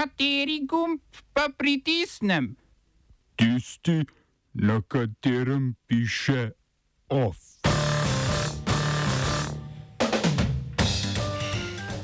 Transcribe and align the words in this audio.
Kateri 0.00 0.62
gumb 0.64 1.00
pa 1.36 1.50
pritisnem? 1.52 2.56
Tisti, 3.36 4.00
na 4.54 4.80
katerem 4.88 5.74
piše 5.86 6.50
OF. 7.08 7.36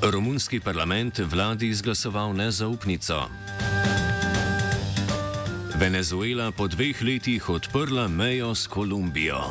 Romunski 0.01 0.59
parlament 0.59 1.17
vladi 1.25 1.67
izglasoval 1.73 2.37
nezaupnico. 2.37 3.17
Venezuela 5.79 6.51
po 6.51 6.67
dveh 6.67 7.01
letih 7.01 7.49
odprla 7.49 8.07
mejo 8.07 8.55
s 8.55 8.67
Kolumbijo. 8.67 9.41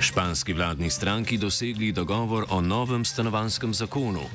Španski 0.00 0.52
vladni 0.52 0.90
stranki 0.90 1.38
dosegli 1.38 1.92
dogovor 1.92 2.46
o 2.50 2.60
novem 2.60 3.04
stanovanskem 3.04 3.74
zakonu. 3.74 4.26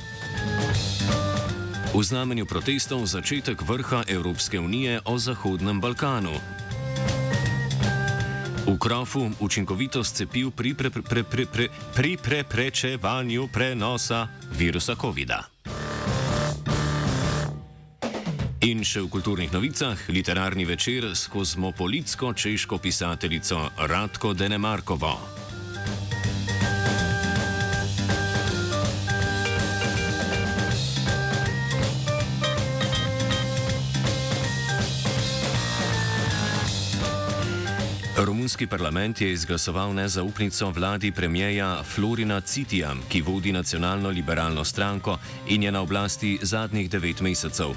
V 1.97 2.05
znamenju 2.05 2.45
protestov 2.45 3.09
začetek 3.09 3.57
vrha 3.65 4.05
Evropske 4.05 4.59
unije 4.61 5.01
o 5.09 5.17
Zahodnem 5.17 5.81
Balkanu. 5.81 6.29
V 8.69 8.77
krofu 8.77 9.33
učinkovitost 9.41 10.13
cepiv 10.13 10.53
pri, 10.53 10.77
pre, 10.77 10.93
pre, 10.93 11.01
pre, 11.01 11.45
pre, 11.49 11.65
pri 11.97 12.11
preprečevanju 12.21 13.49
prenosa 13.49 14.29
virusa 14.53 14.93
COVID-a. 14.93 15.41
In 18.69 18.85
še 18.85 19.01
v 19.01 19.09
kulturnih 19.09 19.49
novicah, 19.49 19.97
literarni 20.13 20.69
večer 20.69 21.17
s 21.17 21.25
kozmopolitsko 21.33 22.29
češko 22.37 22.77
pisateljico 22.77 23.73
Radko 23.89 24.37
Denemarkovo. 24.37 25.46
Romunski 38.17 38.67
parlament 38.67 39.21
je 39.21 39.31
izglasoval 39.31 39.93
nezaupnico 39.93 40.69
vladi 40.69 41.11
premijeja 41.11 41.83
Florina 41.83 42.41
Citija, 42.41 42.95
ki 43.09 43.21
vodi 43.21 43.51
nacionalno 43.51 44.09
liberalno 44.09 44.63
stranko 44.63 45.17
in 45.47 45.63
je 45.63 45.71
na 45.71 45.81
oblasti 45.81 46.39
zadnjih 46.41 46.89
devet 46.89 47.21
mesecev. 47.21 47.75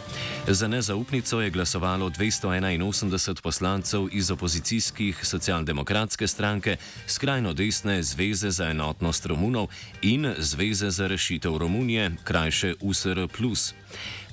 Za 0.48 0.68
nezaupnico 0.68 1.40
je 1.40 1.50
glasovalo 1.50 2.10
281 2.10 3.42
poslancev 3.42 4.08
iz 4.12 4.30
opozicijskih 4.30 5.26
socialdemokratske 5.26 6.26
stranke, 6.26 6.76
skrajno 7.06 7.52
desne 7.52 8.02
Zveze 8.02 8.50
za 8.50 8.70
enotnost 8.70 9.26
Romunov 9.26 9.66
in 10.02 10.34
Zveze 10.38 10.90
za 10.90 11.06
rešitev 11.06 11.58
Romunije, 11.58 12.10
krajše 12.24 12.74
USR. 12.80 13.28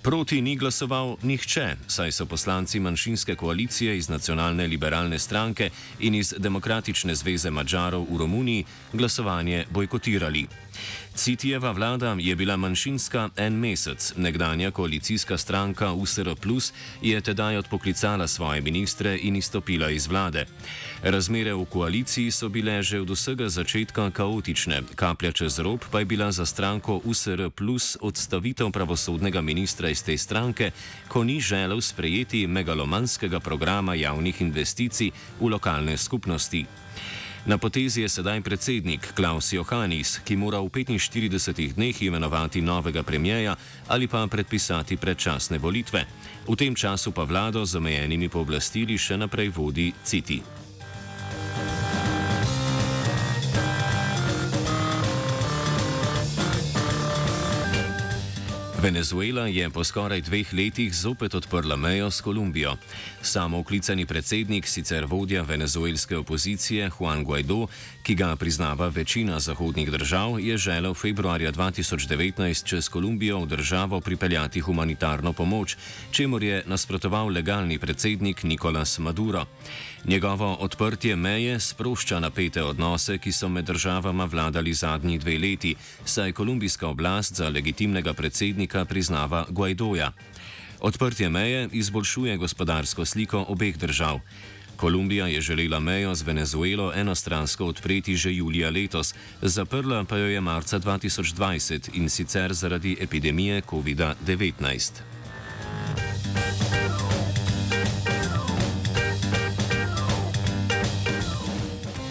Proti 0.02 0.42
ni 0.42 0.56
glasoval 0.56 1.18
nihče, 1.24 1.76
saj 1.88 2.12
so 2.12 2.26
poslanci 2.26 2.80
manjšinske 2.80 3.36
koalicije 3.36 3.98
iz 3.98 4.10
nacionalne 4.10 4.68
liberalne 4.68 5.20
stranke 5.20 5.70
in 6.00 6.16
iz 6.16 6.34
Demokratične 6.38 7.16
zveze 7.16 7.50
Mačarov 7.50 8.06
v 8.10 8.18
Romuniji 8.18 8.66
glasovanje 8.94 9.66
bojkotirali. 9.70 10.48
Citijeva 11.18 11.72
vlada 11.72 12.16
je 12.20 12.36
bila 12.36 12.58
manjšinska 12.58 13.30
en 13.38 13.54
mesec, 13.54 14.14
nekdanja 14.18 14.72
koalicijska 14.72 15.38
stranka 15.38 15.92
USR 15.94 16.36
Plus 16.42 16.74
je 17.02 17.22
tedaj 17.22 17.58
odpoklicala 17.58 18.28
svoje 18.28 18.62
ministre 18.62 19.18
in 19.22 19.36
izstopila 19.36 19.90
iz 19.90 20.08
vlade. 20.08 20.46
Razmere 21.04 21.54
v 21.54 21.66
koaliciji 21.66 22.32
so 22.32 22.50
bile 22.50 22.84
že 22.84 23.02
od 23.02 23.10
vsega 23.10 23.50
začetka 23.50 24.12
kaotične, 24.12 24.82
kaplja 24.96 25.32
čez 25.32 25.60
rob 25.60 25.82
pa 25.92 26.00
je 26.00 26.06
bila 26.06 26.32
za 26.32 26.46
stranko 26.46 27.02
USR 27.04 27.50
Plus 27.50 27.98
odstavitev 28.02 28.72
pravosodnega 28.72 29.42
ministra 29.42 29.87
iz 29.90 30.04
te 30.04 30.18
stranke, 30.18 30.72
ko 31.08 31.24
ni 31.24 31.40
želel 31.40 31.82
sprejeti 31.82 32.48
megalomanskega 32.48 33.40
programa 33.40 33.96
javnih 33.96 34.42
investicij 34.42 35.12
v 35.40 35.50
lokalne 35.50 35.98
skupnosti. 35.98 36.66
Na 37.48 37.58
potezi 37.58 38.02
je 38.02 38.10
sedaj 38.10 38.42
predsednik 38.42 39.14
Klaus 39.16 39.54
Johannis, 39.54 40.20
ki 40.20 40.36
mora 40.36 40.60
v 40.60 40.68
45 40.68 41.80
dneh 41.80 42.02
imenovati 42.02 42.62
novega 42.62 43.04
premijeja 43.04 43.56
ali 43.88 44.08
pa 44.08 44.28
predpisati 44.28 44.98
predčasne 44.98 45.58
volitve. 45.58 46.06
V 46.48 46.56
tem 46.56 46.76
času 46.76 47.12
pa 47.12 47.24
vlado 47.24 47.66
z 47.66 47.80
omejenimi 47.80 48.28
pooblastili 48.28 48.98
še 49.00 49.18
naprej 49.18 49.50
vodi 49.56 49.94
Citi. 50.04 50.67
Venezuela 58.88 59.48
je 59.52 59.68
po 59.70 59.84
skoraj 59.84 60.22
dveh 60.22 60.48
letih 60.54 60.96
zopet 60.96 61.36
odprla 61.36 61.76
mejo 61.76 62.08
s 62.12 62.22
Kolumbijo. 62.22 62.78
Samo 63.22 63.60
uklicani 63.60 64.06
predsednik, 64.06 64.68
sicer 64.68 65.06
vodja 65.06 65.42
venezuelske 65.44 66.18
opozicije 66.18 66.92
Juan 67.00 67.24
Guaido, 67.24 67.68
ki 68.04 68.16
ga 68.16 68.36
priznava 68.36 68.88
večina 68.88 69.40
zahodnih 69.40 69.92
držav, 69.92 70.40
je 70.40 70.58
želel 70.58 70.94
februarja 70.94 71.52
2019 71.52 72.64
čez 72.64 72.90
Kolumbijo 72.90 73.40
v 73.40 73.48
državo 73.48 74.00
pripeljati 74.02 74.60
humanitarno 74.60 75.34
pomoč, 75.34 75.76
čemur 76.12 76.44
je 76.44 76.64
nasprotoval 76.66 77.28
legalni 77.28 77.80
predsednik 77.80 78.44
Nicolas 78.44 79.00
Maduro. 79.00 79.46
Njegovo 80.06 80.54
odprtje 80.54 81.16
meje 81.16 81.60
sprošča 81.60 82.20
napete 82.20 82.64
odnose, 82.64 83.18
ki 83.18 83.32
so 83.32 83.50
med 83.50 83.66
državama 83.66 84.26
vladali 84.26 84.74
zadnji 84.74 85.18
dve 85.18 85.40
leti, 85.40 85.76
saj 86.06 86.32
kolumbijska 86.32 86.88
oblast 86.88 87.36
za 87.36 87.50
legitimnega 87.50 88.14
predsednika 88.14 88.77
priznava 88.86 89.46
Guaidoja. 89.50 90.12
Odprtje 90.80 91.30
meje 91.30 91.70
izboljšuje 91.72 92.38
gospodarsko 92.38 93.06
sliko 93.06 93.46
obeh 93.48 93.78
držav. 93.78 94.20
Kolumbija 94.78 95.28
je 95.28 95.42
želela 95.42 95.80
mejo 95.80 96.16
z 96.16 96.22
Venezuelo 96.22 96.92
enostransko 96.96 97.66
odpreti 97.66 98.16
že 98.16 98.34
julija 98.34 98.70
letos, 98.70 99.14
zaprla 99.42 100.04
pa 100.04 100.18
jo 100.18 100.26
je 100.26 100.42
marca 100.42 100.80
2020 100.80 101.90
in 101.94 102.10
sicer 102.10 102.54
zaradi 102.54 102.98
epidemije 103.02 103.62
COVID-19. 103.62 105.17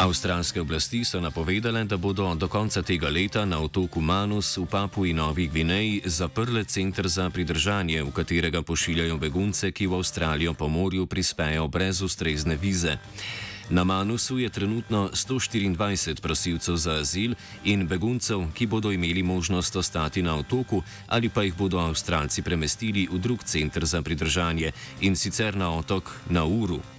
Avstralske 0.07 0.61
oblasti 0.61 1.05
so 1.05 1.21
napovedale, 1.21 1.85
da 1.85 1.97
bodo 1.97 2.35
do 2.35 2.47
konca 2.49 2.83
tega 2.83 3.09
leta 3.11 3.45
na 3.45 3.59
otoku 3.59 4.01
Manus 4.01 4.57
v 4.57 4.67
Papui 4.67 5.13
Novi 5.13 5.49
Gvineji 5.49 6.03
zaprle 6.05 6.65
center 6.65 7.09
za 7.09 7.31
pridržanje, 7.31 8.03
v 8.03 8.13
katerega 8.15 8.63
pošiljajo 8.63 9.19
begunce, 9.19 9.73
ki 9.73 9.87
v 9.87 9.99
Avstralijo 9.99 10.55
po 10.55 10.69
morju 10.69 11.07
prispejo 11.07 11.67
brez 11.69 12.03
ustrezne 12.03 12.55
vize. 12.55 12.99
Na 13.71 13.85
Manusu 13.85 14.39
je 14.39 14.49
trenutno 14.49 15.11
124 15.13 16.21
prosilcev 16.21 16.77
za 16.77 17.03
azil 17.03 17.35
in 17.65 17.89
beguncev, 17.89 18.47
ki 18.55 18.67
bodo 18.67 18.93
imeli 18.93 19.23
možnost 19.23 19.77
ostati 19.77 20.23
na 20.23 20.39
otoku 20.39 20.83
ali 21.07 21.29
pa 21.29 21.43
jih 21.43 21.55
bodo 21.55 21.79
Avstralci 21.79 22.43
premestili 22.43 23.09
v 23.11 23.19
drug 23.19 23.43
center 23.45 23.85
za 23.85 24.03
pridržanje 24.03 24.73
in 25.01 25.17
sicer 25.17 25.57
na 25.57 25.75
otok 25.75 26.15
Nauru. 26.31 26.96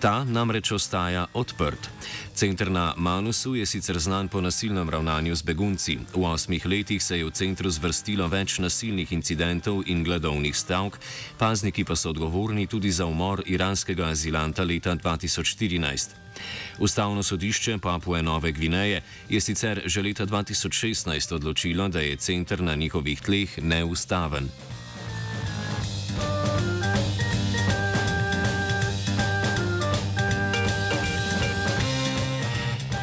Ta 0.00 0.24
namreč 0.24 0.72
ostaja 0.72 1.26
odprt. 1.34 1.90
Center 2.34 2.70
na 2.70 2.94
Manusu 2.96 3.54
je 3.54 3.66
sicer 3.66 3.98
znan 3.98 4.28
po 4.28 4.40
nasilnem 4.40 4.88
ravnanju 4.90 5.34
z 5.34 5.42
begunci. 5.42 5.98
V 6.14 6.24
osmih 6.24 6.66
letih 6.66 7.02
se 7.02 7.18
je 7.18 7.24
v 7.24 7.30
centru 7.30 7.70
zvrstilo 7.70 8.28
več 8.28 8.58
nasilnih 8.58 9.12
incidentov 9.12 9.82
in 9.86 10.04
gladovnih 10.04 10.56
stavk, 10.56 10.96
pazniki 11.38 11.84
pa 11.84 11.96
so 11.96 12.10
odgovorni 12.10 12.66
tudi 12.66 12.90
za 12.90 13.06
umor 13.06 13.42
iranskega 13.46 14.08
azilanta 14.08 14.64
leta 14.64 14.96
2014. 14.96 16.16
Ustavno 16.78 17.22
sodišče 17.22 17.78
Papue 17.78 18.22
Nove 18.22 18.52
Gvineje 18.52 19.02
je 19.28 19.40
sicer 19.40 19.82
že 19.84 20.02
leta 20.02 20.26
2016 20.26 21.34
odločilo, 21.34 21.88
da 21.88 22.00
je 22.00 22.16
center 22.16 22.62
na 22.62 22.74
njihovih 22.74 23.20
tleh 23.20 23.58
neustaven. 23.58 24.48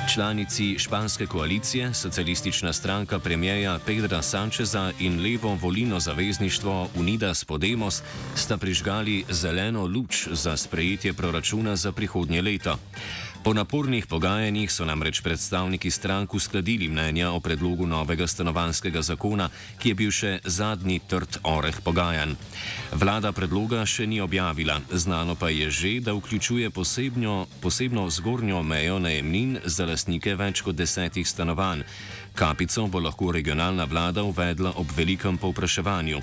Članici 0.07 0.79
španske 0.79 1.25
koalicije, 1.25 1.93
socialistična 1.93 2.73
stranka 2.73 3.19
premijeja 3.19 3.79
Pedra 3.85 4.21
Sančeza 4.21 4.91
in 4.99 5.21
levo 5.21 5.57
volilno 5.61 5.99
zavezništvo 5.99 6.89
Unidas 6.95 7.43
Podemos 7.45 8.01
sta 8.35 8.57
prižgali 8.57 9.23
zeleno 9.29 9.85
luč 9.85 10.27
za 10.31 10.57
sprejetje 10.57 11.13
proračuna 11.13 11.75
za 11.75 11.91
prihodnje 11.91 12.41
leto. 12.41 12.77
Po 13.47 13.53
napornih 13.55 14.03
pogajanjih 14.03 14.67
so 14.67 14.83
namreč 14.83 15.21
predstavniki 15.23 15.87
strank 15.91 16.33
uskladili 16.33 16.89
mnenja 16.91 17.29
o 17.31 17.39
predlogu 17.39 17.87
novega 17.87 18.27
stanovanskega 18.27 19.01
zakona, 19.01 19.47
ki 19.79 19.89
je 19.89 19.95
bil 19.95 20.11
še 20.11 20.31
zadnji 20.43 20.99
trd 21.07 21.37
oreh 21.47 21.79
pogajanj. 21.79 22.33
Vlada 22.91 23.31
predloga 23.31 23.85
še 23.87 24.03
ni 24.03 24.19
objavila, 24.19 24.81
znano 24.91 25.39
pa 25.39 25.47
je 25.47 25.71
že, 25.71 25.93
da 26.03 26.11
vključuje 26.11 26.69
posebno, 26.75 27.47
posebno 27.63 28.09
zgornjo 28.11 28.59
mejo 28.67 28.99
najemnin 28.99 29.61
za 29.63 29.87
lastnike 29.87 30.35
več 30.35 30.59
kot 30.67 30.75
desetih 30.75 31.23
stanovanj. 31.23 31.87
Kapico 32.35 32.83
bo 32.91 32.99
lahko 32.99 33.31
regionalna 33.31 33.87
vlada 33.87 34.27
uvedla 34.27 34.75
ob 34.75 34.91
velikem 34.91 35.39
povpraševanju. 35.39 36.19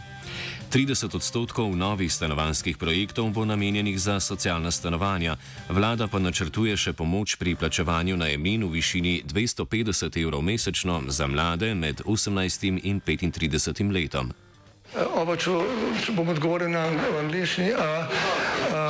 30 0.72 1.16
odstotkov 1.16 1.76
novih 1.76 2.12
stanovanjskih 2.12 2.76
projektov 2.76 3.30
bo 3.30 3.44
namenjenih 3.44 4.00
za 4.00 4.20
socialna 4.20 4.70
stanovanja, 4.70 5.36
vlada 5.68 6.08
pa 6.08 6.18
načrtuje 6.18 6.76
še 6.76 6.92
pomoč 6.92 7.36
pri 7.36 7.54
plačevanju 7.54 8.16
najemnin 8.16 8.64
v 8.64 8.72
višini 8.78 9.14
250 9.26 10.22
evrov 10.22 10.42
mesečno 10.42 11.02
za 11.08 11.26
mlade 11.26 11.74
med 11.74 12.02
18 12.06 12.80
in 12.82 13.00
35 13.00 13.92
letom. 13.92 14.32
Oba, 14.94 15.36
če, 15.36 15.50
če 16.04 16.12
bom 16.14 16.28
odgovoril 16.28 16.70
na 16.70 16.86
angliški. 17.18 17.72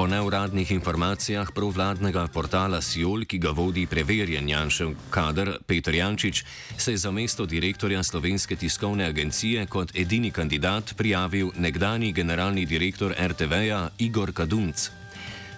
Po 0.00 0.06
neuradnih 0.08 0.70
informacijah 0.72 1.50
provladnega 1.52 2.22
portala 2.32 2.78
Sjol, 2.80 3.26
ki 3.28 3.36
ga 3.36 3.50
vodi 3.52 3.82
preverjen 3.84 4.46
Janšev 4.48 4.94
kader 5.12 5.50
Petr 5.66 5.92
Jančič, 5.92 6.40
se 6.76 6.94
je 6.94 7.02
za 7.02 7.10
mesto 7.12 7.44
direktorja 7.46 8.00
Slovenske 8.02 8.56
tiskovne 8.56 9.04
agencije 9.04 9.66
kot 9.66 9.92
edini 9.92 10.30
kandidat 10.30 10.94
prijavil 10.96 11.52
nekdani 11.56 12.14
generalni 12.16 12.64
direktor 12.64 13.12
RTV-ja 13.12 13.90
Igor 13.98 14.32
Kadunc. 14.32 14.99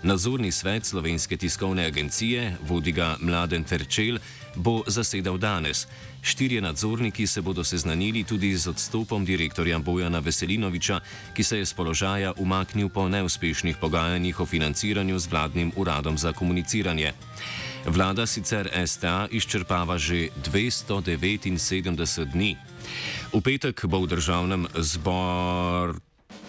Nadzorni 0.02 0.52
svet 0.52 0.87
Slovenske 0.87 1.37
tiskovne 1.37 1.87
agencije, 1.87 2.56
vodi 2.69 2.93
ga 2.93 3.16
Mladen 3.20 3.64
Terčel, 3.64 4.19
bo 4.54 4.82
zasedal 4.87 5.38
danes. 5.38 5.87
Štirje 6.22 6.60
nadzorniki 6.60 7.26
se 7.26 7.43
bodo 7.43 7.64
seznanili 7.64 8.25
tudi 8.25 8.56
z 8.56 8.69
odstopom 8.69 9.25
direktorja 9.25 9.78
Bojana 9.78 10.19
Veselinoviča, 10.19 11.00
ki 11.34 11.44
se 11.44 11.58
je 11.58 11.66
z 11.66 11.72
položaja 11.75 12.32
umaknil 12.37 12.88
po 12.88 13.08
neuspešnih 13.08 13.76
pogajanjih 13.76 14.40
o 14.40 14.46
financiranju 14.46 15.19
z 15.19 15.26
vladnim 15.26 15.72
uradom 15.76 16.19
za 16.19 16.32
komuniciranje. 16.32 17.12
Vlada 17.87 18.26
sicer 18.26 18.70
STA 18.87 19.28
izčrpava 19.31 19.98
že 19.98 20.28
279 20.44 22.25
dni. 22.25 22.56
V 23.32 23.40
petek 23.40 23.87
bo 23.87 24.00
v 24.02 24.06
državnem 24.06 24.66
zbor, 24.75 25.94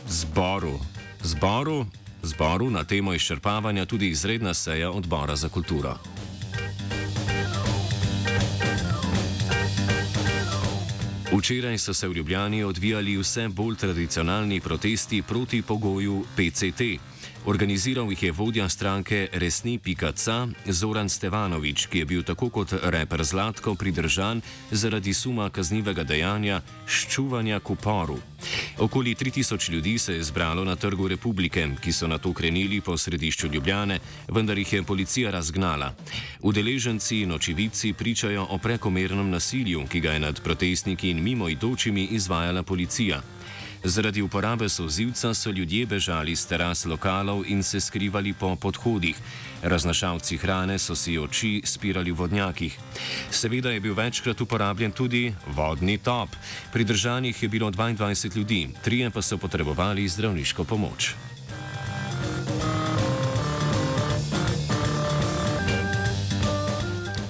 zboru, 0.10 0.80
zboru, 1.22 1.86
zboru 2.24 2.70
na 2.70 2.84
temo 2.84 3.14
izčrpavanja 3.14 3.86
tudi 3.86 4.10
izredna 4.10 4.54
seja 4.54 4.92
odbora 4.92 5.36
za 5.36 5.50
kulturo. 5.50 5.98
Včeraj 11.38 11.78
so 11.78 11.94
se 11.94 12.08
v 12.08 12.14
Ljubljani 12.14 12.64
odvijali 12.64 13.18
vse 13.18 13.48
bolj 13.48 13.76
tradicionalni 13.76 14.60
protesti 14.60 15.22
proti 15.22 15.62
pogoju 15.62 16.26
PCT. 16.36 16.82
Organiziral 17.46 18.10
jih 18.10 18.24
je 18.24 18.32
vodja 18.32 18.70
stranke 18.70 19.28
Resni.ca 19.34 20.48
Zoran 20.66 21.10
Stevanovič, 21.10 21.88
ki 21.92 22.00
je 22.00 22.06
bil 22.06 22.24
tako 22.24 22.48
kot 22.50 22.72
reper 22.84 23.24
Zlatko 23.24 23.76
pridržan 23.76 24.42
zaradi 24.72 25.14
suma 25.14 25.50
kaznivega 25.50 26.04
dejanja 26.04 26.62
ščuvanja 26.88 27.60
k 27.60 27.70
uporu. 27.70 28.16
Okoli 28.80 29.16
3000 29.16 29.72
ljudi 29.72 29.98
se 29.98 30.16
je 30.16 30.24
zbralo 30.24 30.64
na 30.64 30.76
Trgu 30.76 31.08
Republike, 31.08 31.68
ki 31.82 31.92
so 31.92 32.08
na 32.08 32.18
to 32.18 32.34
krenili 32.34 32.82
po 32.82 32.98
središču 32.98 33.48
Ljubljane, 33.48 34.00
vendar 34.28 34.58
jih 34.58 34.74
je 34.74 34.84
policija 34.84 35.32
razgnala. 35.32 35.94
Udeleženci 36.42 37.22
in 37.22 37.32
očividci 37.32 37.94
pričajo 37.94 38.48
o 38.50 38.58
prekomernem 38.58 39.30
nasilju, 39.30 39.84
ki 39.92 40.00
ga 40.00 40.12
je 40.12 40.20
nad 40.20 40.42
protestniki 40.42 41.10
in 41.10 41.24
mimoidočimi 41.24 42.08
izvajala 42.12 42.64
policija. 42.64 43.22
Zaradi 43.84 44.22
uporabe 44.22 44.70
sozivca 44.70 45.34
so 45.34 45.52
ljudje 45.52 45.86
bežali 45.86 46.36
z 46.36 46.46
teras 46.46 46.86
lokalov 46.86 47.44
in 47.48 47.64
se 47.64 47.82
skrivali 47.82 48.34
po 48.34 48.56
podhodih. 48.56 49.16
Raznašalci 49.62 50.38
hrane 50.38 50.80
so 50.80 50.96
si 50.96 51.18
oči 51.20 51.62
spirali 51.66 52.12
v 52.12 52.16
vodnjakih. 52.16 52.80
Seveda 53.32 53.72
je 53.72 53.80
bil 53.80 53.94
večkrat 53.94 54.42
uporabljen 54.42 54.92
tudi 54.92 55.34
vodni 55.48 55.98
top. 55.98 56.30
Pridržanih 56.72 57.44
je 57.44 57.50
bilo 57.50 57.72
22 57.72 58.38
ljudi, 58.38 58.70
trije 58.84 59.10
pa 59.10 59.22
so 59.22 59.38
potrebovali 59.38 60.08
zdravniško 60.08 60.64
pomoč. 60.64 61.16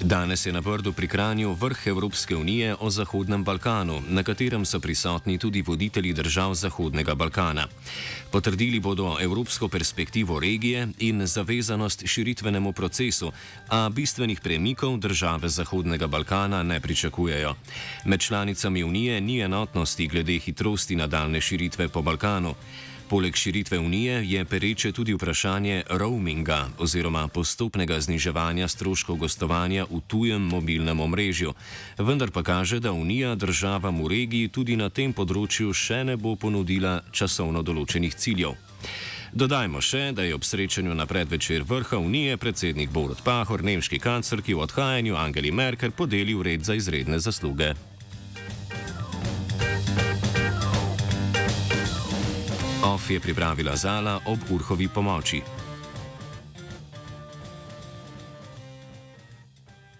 Danes 0.04 0.46
je 0.46 0.52
na 0.52 0.62
Brdu 0.62 0.92
pri 0.94 1.08
Kranju 1.08 1.54
vrh 1.54 1.88
Evropske 1.88 2.36
unije 2.36 2.76
o 2.80 2.90
Zahodnem 2.90 3.44
Balkanu, 3.44 4.02
na 4.10 4.24
katerem 4.24 4.66
so 4.66 4.80
prisotni 4.80 5.38
tudi 5.38 5.62
voditelji 5.62 6.14
držav 6.14 6.54
Zahodnega 6.54 7.16
Balkana. 7.16 7.68
Potrdili 8.32 8.80
bodo 8.80 9.16
evropsko 9.22 9.68
perspektivo 9.68 10.40
regije 10.40 10.88
in 11.00 11.28
zavezanost 11.28 12.04
širitvenemu 12.06 12.74
procesu, 12.74 13.32
a 13.70 13.90
bistvenih 13.90 14.42
premikov 14.42 14.98
države 14.98 15.50
Zahodnega 15.50 16.08
Balkana 16.08 16.64
ne 16.64 16.80
pričakujejo. 16.80 17.56
Med 18.06 18.20
članicami 18.20 18.84
unije 18.84 19.22
ni 19.22 19.40
enotnosti 19.40 20.08
glede 20.08 20.40
hitrosti 20.40 20.96
nadaljne 20.96 21.42
širitve 21.42 21.88
po 21.88 22.02
Balkanu. 22.02 22.56
Poleg 23.14 23.36
širitve 23.36 23.80
unije 23.80 24.30
je 24.30 24.46
pereče 24.46 24.92
tudi 24.92 25.14
vprašanje 25.14 25.84
roaminga 25.90 26.70
oziroma 26.80 27.28
postopnega 27.28 28.00
zniževanja 28.00 28.68
stroškov 28.68 29.16
gostovanja 29.16 29.86
v 29.86 30.00
tujem 30.08 30.42
mobilnem 30.42 31.00
omrežju. 31.00 31.54
Vendar 31.98 32.32
pa 32.32 32.44
kaže, 32.44 32.80
da 32.80 32.92
unija 32.92 33.36
državam 33.36 34.02
v 34.04 34.08
regiji 34.08 34.48
tudi 34.48 34.76
na 34.76 34.90
tem 34.90 35.14
področju 35.14 35.74
še 35.74 36.02
ne 36.04 36.18
bo 36.18 36.34
ponudila 36.36 37.04
časovno 37.12 37.62
določenih 37.62 38.18
ciljev. 38.18 38.58
Dodajmo 39.34 39.82
še, 39.82 40.10
da 40.18 40.26
je 40.26 40.34
ob 40.34 40.42
srečanju 40.42 40.98
na 40.98 41.06
predvečer 41.06 41.70
vrha 41.70 42.02
unije 42.02 42.38
predsednik 42.38 42.90
Borut 42.90 43.22
Pahor 43.22 43.62
nemški 43.62 44.02
kanclerki 44.02 44.58
v 44.58 44.66
odhajanju 44.66 45.22
Angeli 45.22 45.52
Merkel 45.52 45.94
podelil 45.94 46.42
red 46.42 46.66
za 46.66 46.74
izredne 46.74 47.22
zasluge. 47.22 47.76
OF 52.94 53.10
je 53.10 53.20
pripravila 53.20 53.74
Zala 53.74 54.22
ob 54.30 54.38
Urhovi 54.54 54.86
pomoči. 54.86 55.63